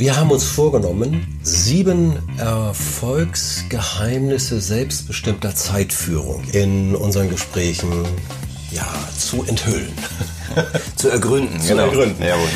[0.00, 8.06] Wir haben uns vorgenommen, sieben Erfolgsgeheimnisse selbstbestimmter Zeitführung in unseren Gesprächen
[8.70, 9.92] ja, zu enthüllen.
[10.96, 11.82] zu ergründen, zu genau.
[11.82, 12.24] ergründen.
[12.24, 12.48] Jawohl.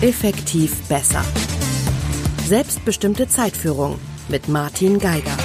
[0.00, 1.24] Effektiv besser.
[2.46, 5.36] Selbstbestimmte Zeitführung mit Martin Geiger.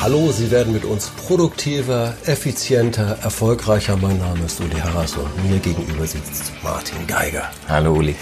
[0.00, 3.96] Hallo, Sie werden mit uns produktiver, effizienter, erfolgreicher.
[3.96, 7.50] Mein Name ist Uli Harras und mir gegenüber sitzt Martin Geiger.
[7.66, 8.14] Hallo Uli.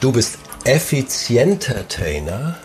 [0.00, 2.56] Du bist effizienter Trainer.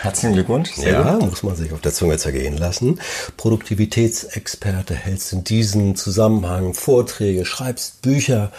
[0.00, 0.72] Herzlichen Glückwunsch.
[0.72, 1.30] Sehr ja, gut.
[1.30, 3.00] muss man sich auf der Zunge zergehen lassen.
[3.36, 8.52] Produktivitätsexperte, hältst in diesem Zusammenhang Vorträge, schreibst Bücher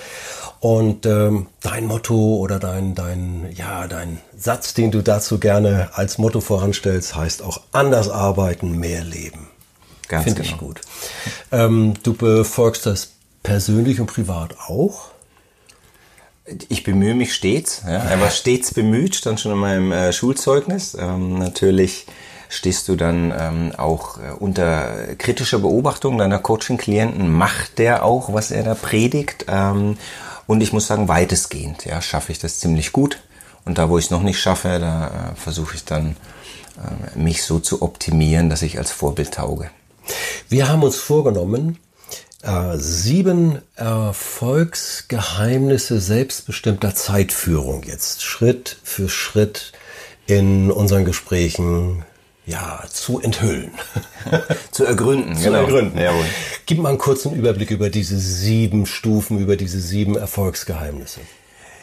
[0.60, 6.18] und ähm, dein Motto oder dein, dein, ja, dein Satz, den du dazu gerne als
[6.18, 9.48] Motto voranstellst, heißt auch anders arbeiten, mehr leben.
[10.10, 10.54] Ganz Finde genau.
[10.54, 10.82] ich gut.
[11.52, 13.12] Ähm, du befolgst das
[13.44, 15.12] persönlich und privat auch?
[16.70, 17.84] Ich bemühe mich stets.
[17.86, 18.04] Ja.
[18.04, 20.96] Er war stets bemüht, stand schon in meinem äh, Schulzeugnis.
[21.00, 22.06] Ähm, natürlich
[22.50, 27.32] stehst du dann ähm, auch äh, unter kritischer Beobachtung deiner Coaching-Klienten.
[27.32, 29.46] Macht der auch, was er da predigt?
[29.48, 29.98] Ähm,
[30.48, 33.20] und ich muss sagen, weitestgehend ja, schaffe ich das ziemlich gut.
[33.66, 36.16] Und da, wo ich es noch nicht schaffe, da äh, versuche ich dann,
[36.78, 39.70] äh, mich so zu optimieren, dass ich als Vorbild tauge.
[40.48, 41.78] Wir haben uns vorgenommen,
[42.44, 49.74] äh, sieben Erfolgsgeheimnisse selbstbestimmter Zeitführung jetzt Schritt für Schritt
[50.26, 52.06] in unseren Gesprächen
[52.46, 53.72] ja, zu enthüllen.
[54.72, 55.60] zu ergründen, zu genau.
[55.60, 56.00] ergründen.
[56.00, 56.26] Jawohl.
[56.66, 61.22] Gib mal einen kurzen Überblick über diese sieben Stufen, über diese sieben Erfolgsgeheimnisse.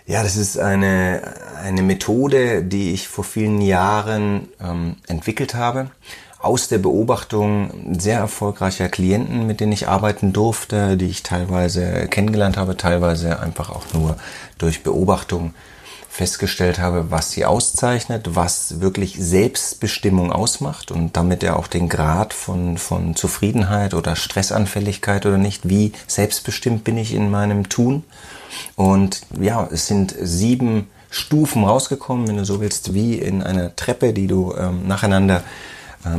[0.06, 5.90] Ja, das ist eine, eine Methode, die ich vor vielen Jahren ähm, entwickelt habe.
[6.38, 12.56] Aus der Beobachtung sehr erfolgreicher Klienten, mit denen ich arbeiten durfte, die ich teilweise kennengelernt
[12.56, 14.16] habe, teilweise einfach auch nur
[14.58, 15.54] durch Beobachtung
[16.16, 22.32] festgestellt habe, was sie auszeichnet, was wirklich Selbstbestimmung ausmacht und damit ja auch den Grad
[22.32, 28.02] von, von Zufriedenheit oder Stressanfälligkeit oder nicht, wie selbstbestimmt bin ich in meinem Tun.
[28.76, 34.14] Und ja, es sind sieben Stufen rausgekommen, wenn du so willst, wie in einer Treppe,
[34.14, 35.42] die du ähm, nacheinander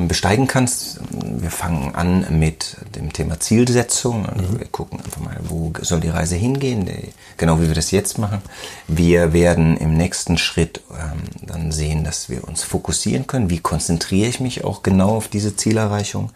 [0.07, 0.99] besteigen kannst.
[1.11, 4.25] Wir fangen an mit dem Thema Zielsetzung.
[4.25, 4.59] Also mhm.
[4.59, 6.89] Wir gucken einfach mal, wo soll die Reise hingehen,
[7.37, 8.41] genau wie wir das jetzt machen.
[8.87, 13.49] Wir werden im nächsten Schritt ähm, dann sehen, dass wir uns fokussieren können.
[13.49, 16.31] Wie konzentriere ich mich auch genau auf diese Zielerreichung?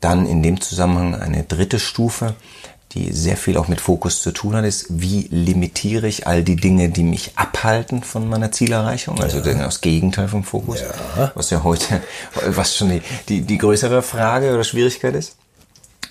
[0.00, 2.34] Dann in dem Zusammenhang eine dritte Stufe
[2.92, 6.56] die sehr viel auch mit Fokus zu tun hat, ist, wie limitiere ich all die
[6.56, 9.54] Dinge, die mich abhalten von meiner Zielerreichung, also ja.
[9.54, 11.32] das Gegenteil vom Fokus, ja.
[11.34, 12.02] was ja heute,
[12.46, 15.36] was schon die, die, die größere Frage oder Schwierigkeit ist.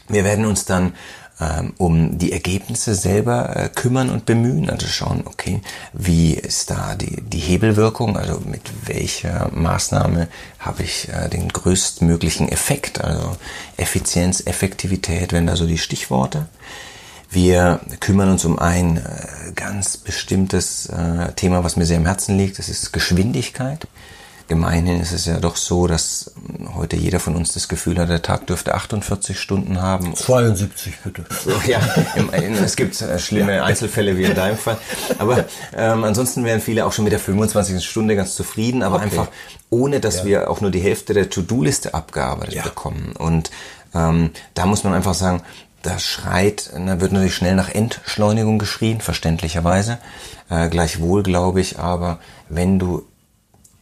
[0.08, 0.94] Wir werden uns dann
[1.40, 4.70] ähm, um die Ergebnisse selber äh, kümmern und bemühen.
[4.70, 5.62] Also schauen, okay,
[5.94, 12.50] wie ist da die, die Hebelwirkung, also mit welcher Maßnahme habe ich äh, den größtmöglichen
[12.50, 13.38] Effekt, also
[13.78, 16.48] Effizienz, Effektivität, wenn da so die Stichworte.
[17.30, 20.90] Wir kümmern uns um ein äh, ganz bestimmtes
[21.36, 23.86] Thema, was mir sehr am Herzen liegt, das ist Geschwindigkeit.
[24.48, 26.32] Gemeinhin ist es ja doch so, dass
[26.74, 30.16] heute jeder von uns das Gefühl hat, der Tag dürfte 48 Stunden haben.
[30.16, 31.26] 72 bitte.
[31.68, 31.82] Ja,
[32.64, 33.64] es gibt äh, schlimme.
[33.64, 34.78] Einzelfälle wie in deinem Fall.
[35.20, 37.86] Aber ähm, ansonsten wären viele auch schon mit der 25.
[37.86, 39.06] Stunde ganz zufrieden, aber okay.
[39.06, 39.28] einfach
[39.70, 40.26] ohne, dass ja.
[40.26, 42.64] wir auch nur die Hälfte der To-Do-Liste abgearbeitet ja.
[42.64, 43.14] bekommen.
[43.18, 43.52] Und
[43.94, 45.42] ähm, da muss man einfach sagen,
[45.84, 49.98] da schreit, da wird natürlich schnell nach Entschleunigung geschrien, verständlicherweise.
[50.50, 52.20] Äh, gleichwohl glaube ich aber,
[52.50, 53.06] wenn du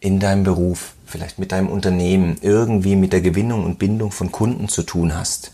[0.06, 4.70] in deinem Beruf, vielleicht mit deinem Unternehmen irgendwie mit der Gewinnung und Bindung von Kunden
[4.70, 5.52] zu tun hast,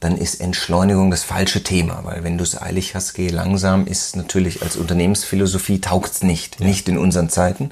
[0.00, 4.16] dann ist Entschleunigung das falsche Thema, weil wenn du es eilig hast, geh langsam, ist
[4.16, 6.66] natürlich als Unternehmensphilosophie taugt's nicht, ja.
[6.66, 7.70] nicht in unseren Zeiten.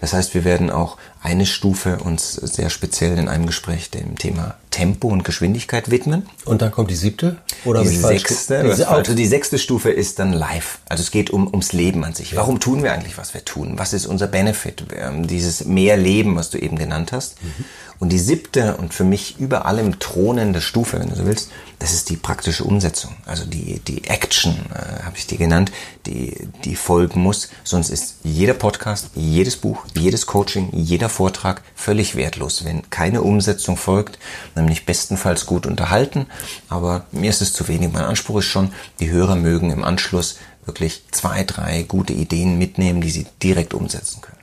[0.00, 4.54] Das heißt, wir werden auch eine Stufe uns sehr speziell in einem Gespräch dem Thema
[4.70, 6.28] Tempo und Geschwindigkeit widmen.
[6.44, 7.38] Und dann kommt die siebte?
[7.64, 8.74] Oder die sechste.
[8.76, 10.78] Die, also die sechste Stufe ist dann live.
[10.88, 12.32] Also es geht um, ums Leben an sich.
[12.32, 12.38] Ja.
[12.38, 13.78] Warum tun wir eigentlich, was wir tun?
[13.78, 14.84] Was ist unser Benefit?
[14.96, 17.42] Ähm, dieses mehr Leben, was du eben genannt hast.
[17.42, 17.64] Mhm.
[17.98, 21.92] Und die siebte und für mich über allem thronende Stufe, wenn du so willst, das
[21.92, 23.14] ist die praktische Umsetzung.
[23.26, 25.70] Also die, die Action, äh, habe ich dir genannt,
[26.06, 27.50] die, die folgen muss.
[27.62, 33.76] Sonst ist jeder Podcast, jedes Buch, jedes Coaching, jeder Vortrag völlig wertlos, wenn keine Umsetzung
[33.76, 34.18] folgt,
[34.54, 36.26] nämlich bestenfalls gut unterhalten.
[36.68, 37.92] Aber mir ist es zu wenig.
[37.92, 43.00] Mein Anspruch ist schon, die Hörer mögen im Anschluss wirklich zwei, drei gute Ideen mitnehmen,
[43.00, 44.33] die sie direkt umsetzen können.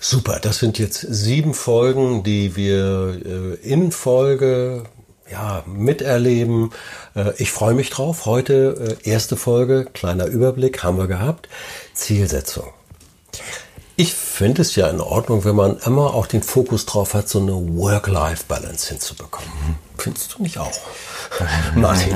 [0.00, 4.84] Super, das sind jetzt sieben Folgen, die wir äh, in Folge
[5.30, 6.70] ja, miterleben.
[7.14, 8.26] Äh, ich freue mich drauf.
[8.26, 11.48] Heute äh, erste Folge, kleiner Überblick haben wir gehabt.
[11.94, 12.66] Zielsetzung.
[13.96, 17.40] Ich finde es ja in Ordnung, wenn man immer auch den Fokus drauf hat, so
[17.40, 19.50] eine Work-Life-Balance hinzubekommen.
[19.98, 20.72] Findest du nicht auch?
[21.74, 22.14] Martin.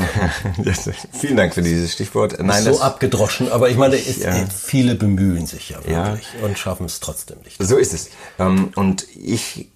[1.12, 2.40] Vielen Dank für dieses Stichwort.
[2.40, 4.46] Nein, so abgedroschen, aber ich meine, ist, ja.
[4.46, 6.46] viele bemühen sich ja wirklich ja.
[6.46, 7.56] und schaffen es trotzdem nicht.
[7.58, 8.10] So ist es.
[8.38, 9.68] Ähm, und ich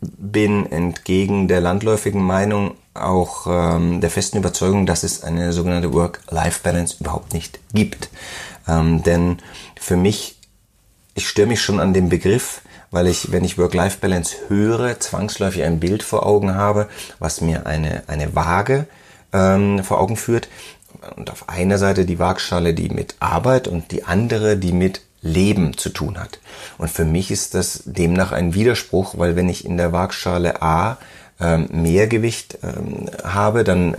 [0.00, 6.96] bin entgegen der landläufigen Meinung auch ähm, der festen Überzeugung, dass es eine sogenannte Work-Life-Balance
[7.00, 8.08] überhaupt nicht gibt.
[8.66, 9.38] Ähm, denn
[9.80, 10.36] für mich,
[11.14, 15.80] ich störe mich schon an dem Begriff, weil ich, wenn ich Work-Life-Balance höre, zwangsläufig ein
[15.80, 16.88] Bild vor Augen habe,
[17.18, 18.86] was mir eine, eine Waage
[19.32, 20.48] ähm, vor Augen führt.
[21.16, 25.76] Und auf einer Seite die Waagschale, die mit Arbeit und die andere, die mit Leben
[25.76, 26.38] zu tun hat.
[26.76, 30.98] Und für mich ist das demnach ein Widerspruch, weil wenn ich in der Waagschale A
[31.40, 33.96] ähm, mehr Gewicht ähm, habe, dann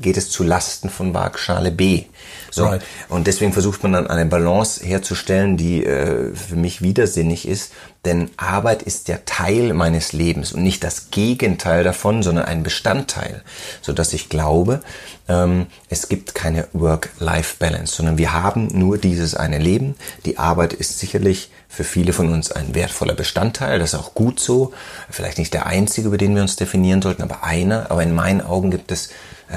[0.00, 2.04] geht es zu Lasten von Waagschale B.
[2.50, 2.64] So.
[2.64, 2.82] Right.
[3.08, 7.72] Und deswegen versucht man dann eine Balance herzustellen, die äh, für mich widersinnig ist,
[8.06, 13.42] denn Arbeit ist ja Teil meines Lebens und nicht das Gegenteil davon, sondern ein Bestandteil,
[13.82, 14.80] so dass ich glaube,
[15.28, 19.96] ähm, es gibt keine Work-Life-Balance, sondern wir haben nur dieses eine Leben.
[20.24, 24.40] Die Arbeit ist sicherlich für viele von uns ein wertvoller Bestandteil, das ist auch gut
[24.40, 24.72] so.
[25.10, 27.90] Vielleicht nicht der einzige, über den wir uns definieren sollten, aber einer.
[27.90, 29.10] Aber in meinen Augen gibt es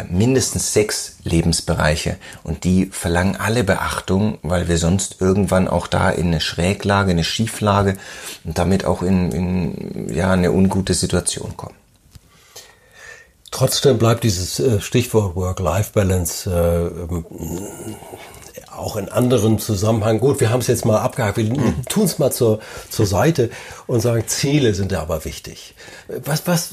[0.10, 6.28] mindestens sechs Lebensbereiche und die verlangen alle Beachtung, weil wir sonst irgendwann auch da in
[6.28, 7.98] eine Schräglage, eine Schieflage
[8.44, 11.75] und damit auch in, in ja, eine ungute Situation kommen.
[13.51, 17.24] Trotzdem bleibt dieses äh, Stichwort Work-Life-Balance äh,
[18.75, 20.19] auch in anderen Zusammenhang.
[20.19, 21.38] Gut, wir haben es jetzt mal abgehakt.
[21.38, 21.86] Wir mhm.
[21.88, 23.51] tun es mal zur, zur Seite
[23.86, 25.75] und sagen, Ziele sind ja aber wichtig.
[26.07, 26.72] Was, was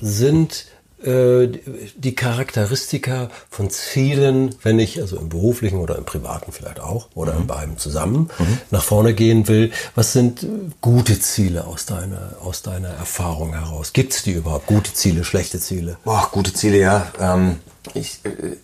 [0.00, 0.66] sind
[1.06, 1.48] äh,
[1.96, 7.34] die Charakteristika von Zielen, wenn ich also im beruflichen oder im privaten vielleicht auch oder
[7.34, 7.40] mhm.
[7.42, 8.58] in beiden zusammen mhm.
[8.70, 9.70] nach vorne gehen will.
[9.94, 10.46] Was sind
[10.80, 13.92] gute Ziele aus deiner, aus deiner Erfahrung heraus?
[13.92, 14.66] Gibt es die überhaupt?
[14.66, 15.98] Gute Ziele, schlechte Ziele?
[16.04, 17.12] Boah, gute Ziele, ja.
[17.20, 17.56] Ähm,
[17.94, 18.56] ich, äh,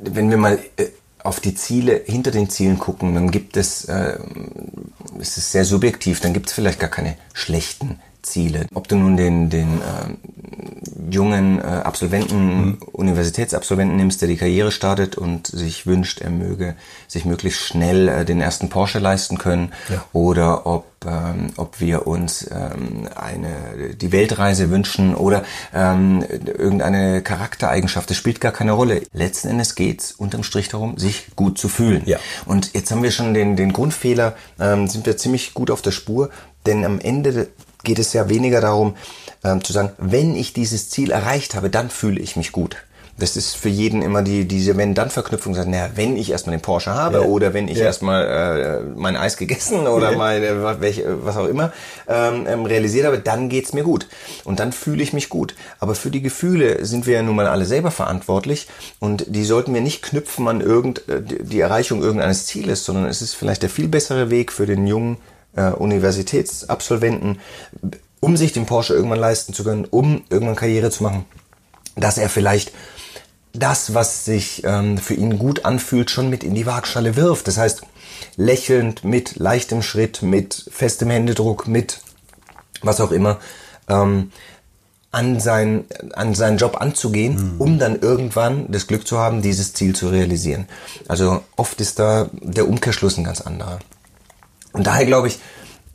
[0.00, 0.86] wenn wir mal äh,
[1.22, 4.18] auf die Ziele hinter den Zielen gucken, dann gibt es, äh,
[5.20, 8.66] es ist sehr subjektiv, dann gibt es vielleicht gar keine schlechten Ziele.
[8.74, 12.78] Ob du nun den, den äh, jungen äh, Absolventen, mhm.
[12.92, 16.74] Universitätsabsolventen nimmst, der die Karriere startet und sich wünscht, er möge
[17.06, 20.04] sich möglichst schnell äh, den ersten Porsche leisten können, ja.
[20.12, 25.44] oder ob, ähm, ob wir uns ähm, eine, die Weltreise wünschen oder
[25.74, 29.02] ähm, irgendeine Charaktereigenschaft, das spielt gar keine Rolle.
[29.12, 32.02] Letzten Endes geht's unterm Strich darum, sich gut zu fühlen.
[32.06, 32.18] Ja.
[32.46, 35.92] Und jetzt haben wir schon den, den Grundfehler, ähm, sind wir ziemlich gut auf der
[35.92, 36.30] Spur,
[36.66, 37.48] denn am Ende
[37.84, 38.96] geht es ja weniger darum,
[39.44, 42.76] ähm, zu sagen, wenn ich dieses Ziel erreicht habe, dann fühle ich mich gut.
[43.18, 45.52] Das ist für jeden immer die, diese Wenn-Dann-Verknüpfung.
[45.52, 47.24] Naja, wenn ich erstmal den Porsche habe ja.
[47.24, 47.86] oder wenn ich ja.
[47.86, 50.18] erstmal äh, mein Eis gegessen oder ja.
[50.18, 51.72] meine, welche, was auch immer
[52.06, 54.06] ähm, ähm, realisiert habe, dann geht's mir gut.
[54.44, 55.56] Und dann fühle ich mich gut.
[55.80, 58.68] Aber für die Gefühle sind wir ja nun mal alle selber verantwortlich
[59.00, 63.20] und die sollten wir nicht knüpfen an irgend, äh, die Erreichung irgendeines Zieles, sondern es
[63.20, 65.16] ist vielleicht der viel bessere Weg für den jungen
[65.58, 67.40] äh, Universitätsabsolventen,
[68.20, 71.24] um sich den Porsche irgendwann leisten zu können, um irgendwann Karriere zu machen,
[71.96, 72.72] dass er vielleicht
[73.52, 77.48] das, was sich ähm, für ihn gut anfühlt, schon mit in die Waagschale wirft.
[77.48, 77.82] Das heißt,
[78.36, 82.00] lächelnd, mit leichtem Schritt, mit festem Händedruck, mit
[82.82, 83.38] was auch immer,
[83.88, 84.30] ähm,
[85.10, 87.60] an, sein, an seinen Job anzugehen, mhm.
[87.60, 90.68] um dann irgendwann das Glück zu haben, dieses Ziel zu realisieren.
[91.08, 93.78] Also oft ist da der Umkehrschluss ein ganz anderer.
[94.72, 95.38] Und daher glaube ich,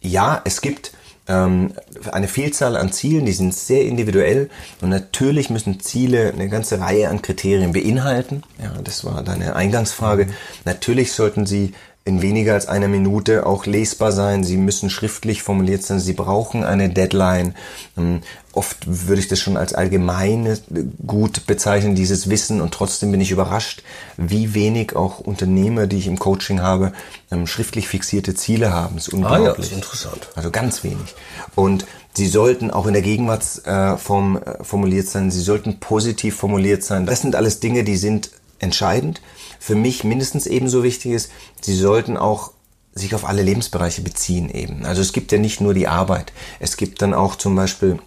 [0.02, 0.92] ja, es gibt
[1.28, 1.74] ähm,
[2.12, 4.50] eine Vielzahl an Zielen, die sind sehr individuell
[4.82, 8.44] und natürlich müssen Ziele eine ganze Reihe an Kriterien beinhalten.
[8.62, 10.28] Ja, das war deine Eingangsfrage.
[10.66, 11.74] Natürlich sollten sie
[12.06, 14.44] in weniger als einer Minute auch lesbar sein.
[14.44, 16.02] Sie müssen schriftlich formuliert sein.
[16.02, 17.56] Sie brauchen eine Deadline.
[17.98, 20.60] Ähm, oft würde ich das schon als allgemeine
[21.08, 22.60] gut bezeichnen, dieses Wissen.
[22.60, 23.84] Und trotzdem bin ich überrascht,
[24.18, 26.92] wie wenig auch Unternehmer, die ich im Coaching habe,
[27.32, 28.96] ähm, schriftlich fixierte Ziele haben.
[28.96, 29.48] Das ist unglaublich.
[29.48, 30.28] Ah ja, ist interessant.
[30.36, 31.16] Also ganz wenig.
[31.56, 35.32] Und Sie sollten auch in der Gegenwartsform äh, formuliert sein.
[35.32, 37.08] Sie sollten positiv formuliert sein.
[37.08, 38.30] Das sind alles Dinge, die sind
[38.60, 39.20] entscheidend
[39.64, 42.52] für mich mindestens ebenso wichtig ist, sie sollten auch
[42.94, 44.86] sich auf alle Lebensbereiche beziehen eben.
[44.86, 47.98] Also es gibt ja nicht nur die Arbeit, es gibt dann auch zum Beispiel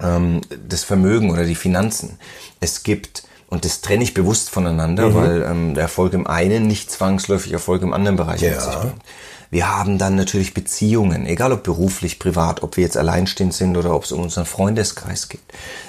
[0.00, 2.20] ähm, das Vermögen oder die Finanzen.
[2.60, 5.14] Es gibt und das trenne ich bewusst voneinander, mhm.
[5.14, 8.50] weil ähm, der Erfolg im einen nicht zwangsläufig Erfolg im anderen Bereich ja.
[8.50, 9.02] mit sich bringt.
[9.50, 13.94] Wir haben dann natürlich Beziehungen, egal ob beruflich, privat, ob wir jetzt alleinstehend sind oder
[13.94, 15.40] ob es um unseren Freundeskreis geht.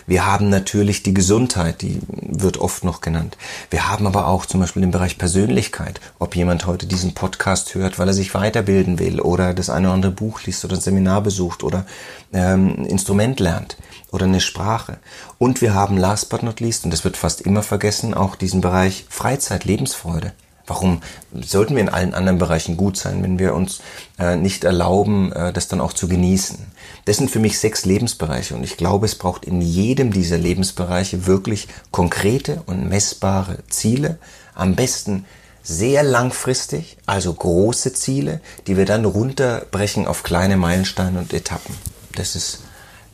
[0.07, 3.37] Wir haben natürlich die Gesundheit, die wird oft noch genannt.
[3.69, 7.99] Wir haben aber auch zum Beispiel den Bereich Persönlichkeit, ob jemand heute diesen Podcast hört,
[7.99, 11.21] weil er sich weiterbilden will oder das eine oder andere Buch liest oder ein Seminar
[11.21, 11.85] besucht oder
[12.31, 13.75] ähm, ein Instrument lernt
[14.11, 14.99] oder eine Sprache.
[15.37, 18.61] Und wir haben last but not least, und das wird fast immer vergessen, auch diesen
[18.61, 20.31] Bereich Freizeit, Lebensfreude.
[20.69, 21.01] Warum
[21.33, 23.81] sollten wir in allen anderen Bereichen gut sein, wenn wir uns
[24.19, 26.59] äh, nicht erlauben, äh, das dann auch zu genießen?
[27.05, 31.25] Das sind für mich sechs Lebensbereiche und ich glaube, es braucht in jedem dieser Lebensbereiche
[31.25, 34.19] wirklich konkrete und messbare Ziele.
[34.53, 35.25] Am besten
[35.63, 41.75] sehr langfristig, also große Ziele, die wir dann runterbrechen auf kleine Meilensteine und Etappen.
[42.15, 42.59] Das ist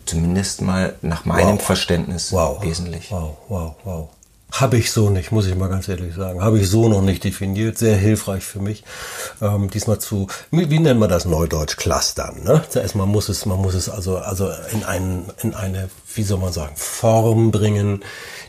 [0.05, 1.63] zumindest mal nach meinem wow.
[1.63, 2.61] Verständnis wow.
[2.61, 3.11] wesentlich.
[3.11, 4.09] Wow, wow, wow.
[4.61, 6.41] Habe ich so nicht, muss ich mal ganz ehrlich sagen.
[6.41, 7.77] Habe ich so noch nicht definiert.
[7.77, 8.85] Sehr hilfreich für mich.
[9.41, 11.75] Ähm, diesmal zu, wie, nennt man das Neudeutsch?
[11.75, 12.41] Clustern.
[12.43, 12.63] Ne?
[12.69, 16.39] Zuerst mal muss es, man muss es also, also in, einen, in eine, wie soll
[16.39, 18.05] man sagen, Form bringen,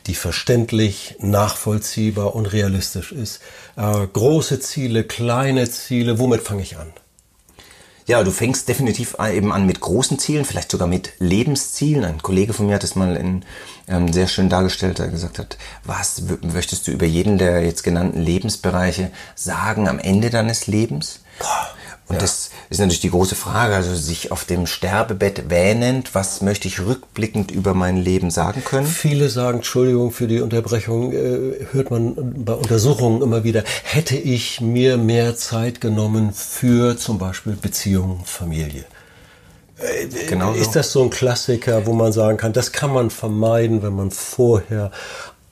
[0.06, 3.40] die verständlich, nachvollziehbar und realistisch ist.
[3.76, 6.92] Äh, große Ziele, kleine Ziele, womit fange ich an?
[8.06, 12.04] Ja, du fängst definitiv eben an mit großen Zielen, vielleicht sogar mit Lebenszielen.
[12.04, 13.44] Ein Kollege von mir hat es mal in,
[13.88, 18.20] ähm, sehr schön dargestellt, er gesagt hat, was möchtest du über jeden der jetzt genannten
[18.20, 21.20] Lebensbereiche sagen am Ende deines Lebens?
[21.40, 21.75] Boah.
[22.08, 22.20] Und ja.
[22.20, 26.80] das ist natürlich die große Frage, also sich auf dem Sterbebett wähnend, was möchte ich
[26.80, 28.86] rückblickend über mein Leben sagen können?
[28.86, 34.60] Viele sagen, Entschuldigung für die Unterbrechung, äh, hört man bei Untersuchungen immer wieder, hätte ich
[34.60, 38.84] mir mehr Zeit genommen für zum Beispiel Beziehung, Familie.
[39.78, 43.82] Äh, genau ist das so ein Klassiker, wo man sagen kann, das kann man vermeiden,
[43.82, 44.92] wenn man vorher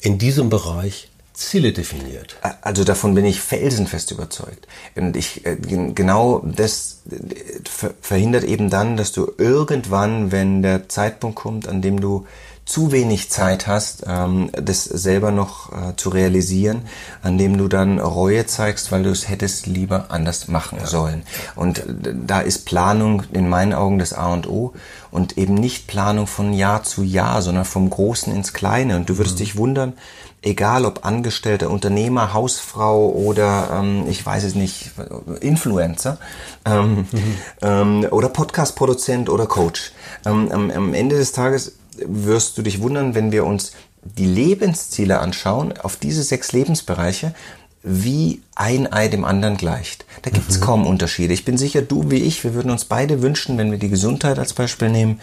[0.00, 2.36] in diesem Bereich Ziele definiert.
[2.62, 4.68] Also davon bin ich felsenfest überzeugt.
[4.94, 11.36] Und ich äh, genau das äh, verhindert eben dann, dass du irgendwann, wenn der Zeitpunkt
[11.36, 12.26] kommt, an dem du
[12.64, 16.82] zu wenig Zeit hast, ähm, das selber noch äh, zu realisieren,
[17.22, 20.86] an dem du dann Reue zeigst, weil du es hättest lieber anders machen ja.
[20.86, 21.24] sollen.
[21.56, 24.72] Und da ist Planung in meinen Augen das A und O
[25.10, 28.96] und eben nicht Planung von Jahr zu Jahr, sondern vom Großen ins Kleine.
[28.96, 29.38] Und du würdest mhm.
[29.40, 29.92] dich wundern,
[30.40, 34.92] egal ob Angestellter, Unternehmer, Hausfrau oder ähm, ich weiß es nicht,
[35.40, 36.18] Influencer
[36.64, 37.36] ähm, mhm.
[37.60, 39.92] ähm, oder Podcast-Produzent oder Coach.
[40.24, 41.72] Ähm, am Ende des Tages
[42.04, 43.72] wirst du dich wundern, wenn wir uns
[44.02, 47.34] die Lebensziele anschauen, auf diese sechs Lebensbereiche,
[47.82, 50.06] wie ein Ei dem anderen gleicht.
[50.22, 50.64] Da gibt es mhm.
[50.64, 51.34] kaum Unterschiede.
[51.34, 54.38] Ich bin sicher, du wie ich, wir würden uns beide wünschen, wenn wir die Gesundheit
[54.38, 55.20] als Beispiel nehmen,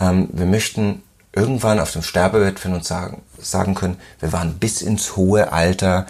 [0.00, 1.02] ähm, wir möchten
[1.32, 6.06] irgendwann auf dem Sterbebett von uns sagen, sagen können, wir waren bis ins hohe Alter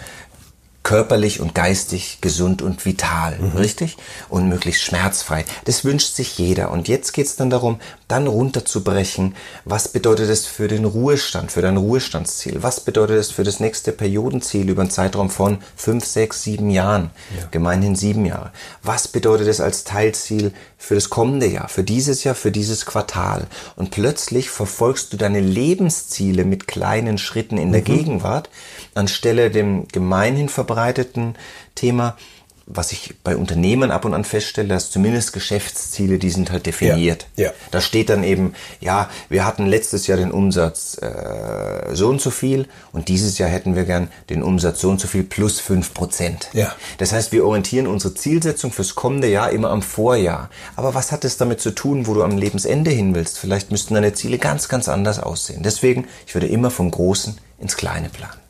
[0.83, 3.57] körperlich und geistig gesund und vital, mhm.
[3.57, 3.97] richtig?
[4.29, 5.45] Und möglichst schmerzfrei.
[5.65, 6.71] Das wünscht sich jeder.
[6.71, 7.81] Und jetzt geht's dann darum,
[8.13, 12.63] dann runterzubrechen, was bedeutet es für den Ruhestand, für dein Ruhestandsziel?
[12.63, 17.11] Was bedeutet es für das nächste Periodenziel über einen Zeitraum von fünf, sechs, sieben Jahren?
[17.35, 17.49] Ja.
[17.51, 18.53] Gemeinhin sieben Jahre.
[18.83, 23.47] Was bedeutet es als Teilziel für das kommende Jahr, für dieses Jahr, für dieses Quartal?
[23.77, 27.87] Und plötzlich verfolgst du deine Lebensziele mit kleinen Schritten in der mhm.
[27.87, 28.51] Gegenwart,
[28.95, 31.35] anstelle dem gemeinhin verbreiteten
[31.75, 32.19] Thema,
[32.67, 37.27] was ich bei Unternehmen ab und an feststelle, dass zumindest Geschäftsziele, die sind halt definiert.
[37.37, 37.53] Ja, ja.
[37.71, 42.31] Da steht dann eben, ja, wir hatten letztes Jahr den Umsatz äh, so und so
[42.31, 45.95] viel und dieses Jahr hätten wir gern den Umsatz so und so viel plus fünf
[45.95, 46.49] Prozent.
[46.53, 46.75] Ja.
[46.99, 50.51] Das heißt, wir orientieren unsere Zielsetzung fürs kommende Jahr immer am Vorjahr.
[50.77, 53.39] Aber was hat es damit zu tun, wo du am Lebensende hin willst?
[53.39, 55.63] Vielleicht müssten deine Ziele ganz, ganz anders aussehen.
[55.63, 58.41] Deswegen, ich würde immer vom Großen ins Kleine planen.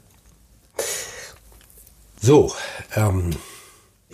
[2.21, 2.53] So,
[2.95, 3.31] ähm,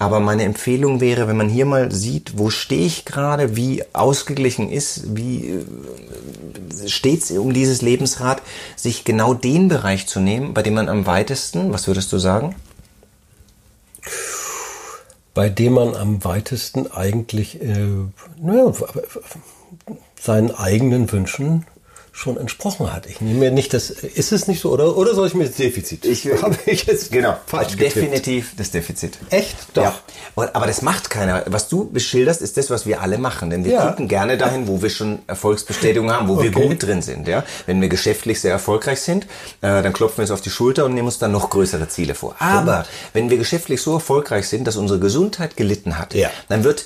[0.01, 4.71] Aber meine Empfehlung wäre, wenn man hier mal sieht, wo stehe ich gerade, wie ausgeglichen
[4.71, 8.41] ist, wie äh, steht es um dieses Lebensrad,
[8.77, 12.55] sich genau den Bereich zu nehmen, bei dem man am weitesten, was würdest du sagen?
[15.33, 17.87] Bei dem man am weitesten eigentlich äh,
[18.41, 18.73] naja,
[20.17, 21.65] seinen eigenen Wünschen
[22.19, 23.05] schon entsprochen hat.
[23.05, 25.55] Ich nehme mir nicht das, ist es nicht so, oder, oder soll ich mir das
[25.55, 26.03] Defizit?
[26.03, 29.17] Ich, habe ich jetzt genau, falsch Definitiv das Defizit.
[29.29, 29.55] Echt?
[29.73, 29.83] Doch.
[30.35, 30.49] Ja.
[30.53, 31.43] Aber das macht keiner.
[31.47, 33.49] Was du beschilderst, ist das, was wir alle machen.
[33.49, 33.87] Denn wir ja.
[33.87, 36.43] gucken gerne dahin, wo wir schon Erfolgsbestätigung haben, wo okay.
[36.43, 37.25] wir gut drin sind.
[37.27, 37.45] Ja?
[37.65, 39.23] Wenn wir geschäftlich sehr erfolgreich sind,
[39.61, 42.15] äh, dann klopfen wir uns auf die Schulter und nehmen uns dann noch größere Ziele
[42.15, 42.35] vor.
[42.39, 46.29] Aber wenn wir geschäftlich so erfolgreich sind, dass unsere Gesundheit gelitten hat, ja.
[46.49, 46.85] dann wird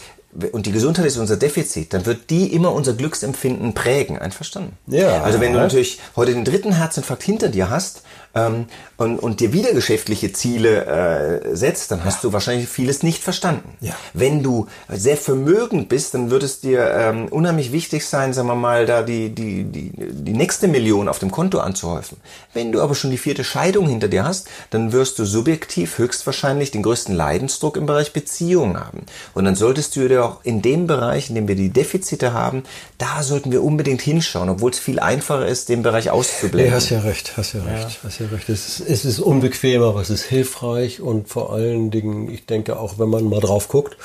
[0.52, 4.18] und die Gesundheit ist unser Defizit, dann wird die immer unser Glücksempfinden prägen.
[4.18, 4.78] Einverstanden?
[4.88, 5.22] Ja.
[5.24, 8.66] Also wenn du natürlich heute den dritten Herzinfarkt hinter dir hast ähm,
[8.98, 12.30] und, und dir wieder geschäftliche Ziele äh, setzt, dann hast ja.
[12.30, 13.78] du wahrscheinlich vieles nicht verstanden.
[13.80, 13.94] Ja.
[14.14, 18.56] Wenn du sehr vermögend bist, dann wird es dir ähm, unheimlich wichtig sein, sagen wir
[18.56, 22.18] mal, da die, die, die, die nächste Million auf dem Konto anzuhäufen.
[22.54, 26.72] Wenn du aber schon die vierte Scheidung hinter dir hast, dann wirst du subjektiv höchstwahrscheinlich
[26.72, 29.06] den größten Leidensdruck im Bereich Beziehungen haben.
[29.34, 32.64] Und dann solltest du dir auch in dem Bereich, in dem wir die Defizite haben,
[32.98, 36.70] da sollten wir unbedingt hinschauen, obwohl es viel einfacher ist, den Bereich auszublenden.
[36.70, 38.04] Nee, hast ja recht, hast ja recht, ja.
[38.04, 38.50] hast ja recht.
[38.50, 42.80] Es ist, es ist unbequem, aber es ist hilfreich und vor allen Dingen, ich denke
[42.80, 43.98] auch, wenn man mal drauf guckt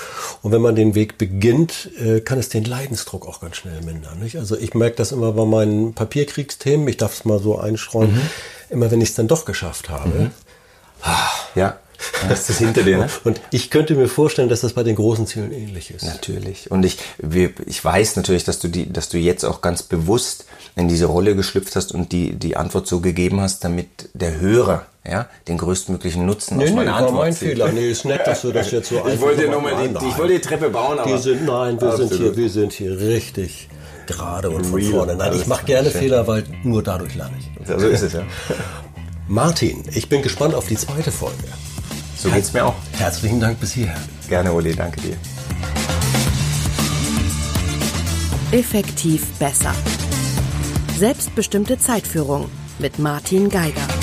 [0.43, 4.19] und wenn man den Weg beginnt, äh, kann es den Leidensdruck auch ganz schnell mindern.
[4.19, 4.37] Nicht?
[4.37, 8.21] Also ich merke das immer bei meinen Papierkriegsthemen, ich darf es mal so einstreuen, mhm.
[8.71, 10.09] immer wenn ich es dann doch geschafft habe.
[10.09, 10.31] Mhm.
[11.55, 11.79] Ja
[12.29, 13.09] das ist hinter dir, ne?
[13.25, 16.05] Und ich könnte mir vorstellen, dass das bei den großen Zielen ähnlich ist.
[16.05, 16.71] Natürlich.
[16.71, 16.99] Und ich,
[17.67, 21.35] ich weiß natürlich, dass du die, dass du jetzt auch ganz bewusst in diese Rolle
[21.35, 26.25] geschlüpft hast und die, die Antwort so gegeben hast, damit der Hörer, ja, den größtmöglichen
[26.25, 27.49] Nutzen nee, aus meiner nee, Antwort war mein zieht.
[27.49, 27.73] Fehler.
[27.73, 30.35] Nee, ist nett, dass du das jetzt so Ich wollte nur mal die, ich wollte
[30.35, 31.19] die Treppe bauen, aber.
[31.19, 32.11] Sind, nein, wir absolut.
[32.11, 33.69] sind hier, wir sind hier richtig
[34.07, 35.17] gerade und von vorne.
[35.17, 37.67] Nein, ich mache gerne Fehler, weil nur dadurch lerne ich.
[37.67, 38.23] So ist es, ja.
[39.27, 41.45] Martin, ich bin gespannt auf die zweite Folge.
[42.19, 42.75] So geht's mir auch.
[42.99, 43.97] Herzlichen Dank bis hierher.
[44.29, 45.17] Gerne, Uli, danke dir.
[48.51, 49.73] Effektiv besser.
[50.97, 52.51] Selbstbestimmte Zeitführung
[52.81, 53.98] mit Martin Geiger.